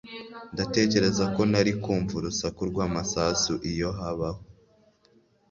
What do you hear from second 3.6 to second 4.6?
iyo habaho